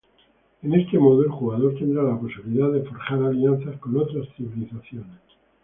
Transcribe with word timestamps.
En 0.63 0.73
este 0.73 0.97
modo, 0.97 1.21
el 1.21 1.29
jugador 1.29 1.75
tendrá 1.77 2.01
la 2.01 2.17
posibilidad 2.19 2.71
de 2.71 2.81
forjar 2.81 3.21
alianzas 3.21 3.79
con 3.79 3.97
otras 3.97 4.27
civilizaciones. 4.35 5.19